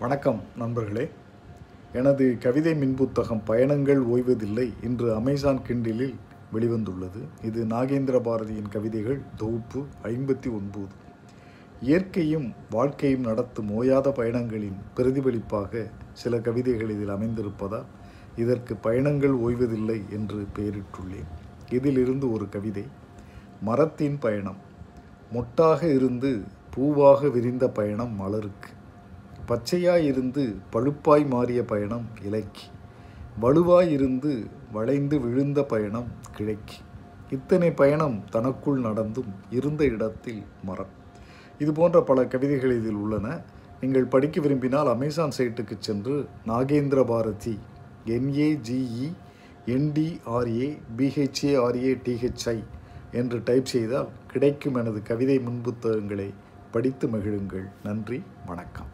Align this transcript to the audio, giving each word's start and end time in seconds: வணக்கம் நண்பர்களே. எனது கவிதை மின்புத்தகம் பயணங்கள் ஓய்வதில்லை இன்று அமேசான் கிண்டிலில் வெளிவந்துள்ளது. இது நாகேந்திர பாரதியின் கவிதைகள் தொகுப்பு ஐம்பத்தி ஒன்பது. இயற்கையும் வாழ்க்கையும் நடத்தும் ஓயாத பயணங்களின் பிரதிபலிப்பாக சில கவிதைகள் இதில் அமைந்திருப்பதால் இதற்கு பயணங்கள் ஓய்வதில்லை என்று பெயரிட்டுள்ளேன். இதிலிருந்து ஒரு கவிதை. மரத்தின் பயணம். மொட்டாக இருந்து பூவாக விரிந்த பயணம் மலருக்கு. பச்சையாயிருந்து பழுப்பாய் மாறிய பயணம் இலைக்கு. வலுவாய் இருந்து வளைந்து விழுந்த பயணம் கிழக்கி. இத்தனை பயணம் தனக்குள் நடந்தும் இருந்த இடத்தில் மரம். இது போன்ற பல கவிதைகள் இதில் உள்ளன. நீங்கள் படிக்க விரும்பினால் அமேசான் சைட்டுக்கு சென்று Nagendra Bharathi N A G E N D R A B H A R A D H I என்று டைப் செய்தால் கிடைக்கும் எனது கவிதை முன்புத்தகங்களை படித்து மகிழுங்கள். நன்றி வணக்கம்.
வணக்கம் 0.00 0.40
நண்பர்களே. 0.56 1.08
எனது 1.92 2.36
கவிதை 2.38 2.72
மின்புத்தகம் 2.72 3.44
பயணங்கள் 3.44 4.06
ஓய்வதில்லை 4.06 4.72
இன்று 4.82 5.14
அமேசான் 5.14 5.60
கிண்டிலில் 5.68 6.14
வெளிவந்துள்ளது. 6.52 7.44
இது 7.44 7.64
நாகேந்திர 7.64 8.20
பாரதியின் 8.20 8.68
கவிதைகள் 8.68 9.20
தொகுப்பு 9.36 9.84
ஐம்பத்தி 10.02 10.52
ஒன்பது. 10.52 10.86
இயற்கையும் 11.80 12.52
வாழ்க்கையும் 12.70 13.20
நடத்தும் 13.20 13.82
ஓயாத 13.82 14.08
பயணங்களின் 14.10 14.78
பிரதிபலிப்பாக 14.96 15.90
சில 16.12 16.38
கவிதைகள் 16.38 16.90
இதில் 16.90 17.10
அமைந்திருப்பதால் 17.10 17.84
இதற்கு 18.36 18.76
பயணங்கள் 18.76 19.34
ஓய்வதில்லை 19.34 20.02
என்று 20.10 20.46
பெயரிட்டுள்ளேன். 20.56 21.30
இதிலிருந்து 21.70 22.32
ஒரு 22.32 22.48
கவிதை. 22.48 22.84
மரத்தின் 23.62 24.18
பயணம். 24.18 24.56
மொட்டாக 25.32 25.94
இருந்து 25.94 26.42
பூவாக 26.76 27.30
விரிந்த 27.30 27.68
பயணம் 27.68 28.16
மலருக்கு. 28.16 28.78
பச்சையாயிருந்து 29.50 30.44
பழுப்பாய் 30.72 31.26
மாறிய 31.26 31.62
பயணம் 31.64 32.06
இலைக்கு. 32.22 32.66
வலுவாய் 33.42 33.90
இருந்து 33.96 34.32
வளைந்து 34.72 35.16
விழுந்த 35.20 35.60
பயணம் 35.62 36.08
கிழக்கி. 36.36 36.78
இத்தனை 37.30 37.70
பயணம் 37.80 38.16
தனக்குள் 38.30 38.80
நடந்தும் 38.80 39.32
இருந்த 39.50 39.82
இடத்தில் 39.84 40.42
மரம். 40.64 40.92
இது 41.58 41.72
போன்ற 41.72 41.98
பல 42.02 42.26
கவிதைகள் 42.26 42.76
இதில் 42.80 43.00
உள்ளன. 43.02 43.26
நீங்கள் 43.80 44.12
படிக்க 44.14 44.40
விரும்பினால் 44.40 44.88
அமேசான் 44.88 45.36
சைட்டுக்கு 45.38 45.76
சென்று 45.78 46.16
Nagendra 46.46 47.02
Bharathi 47.04 47.54
N A G E 48.16 49.08
N D R A 49.76 50.68
B H A R A 50.98 51.92
D H I 52.06 52.58
என்று 53.12 53.38
டைப் 53.44 53.72
செய்தால் 53.74 54.12
கிடைக்கும் 54.32 54.74
எனது 54.74 55.02
கவிதை 55.02 55.38
முன்புத்தகங்களை 55.38 56.30
படித்து 56.70 57.08
மகிழுங்கள். 57.08 57.68
நன்றி 57.84 58.22
வணக்கம். 58.46 58.90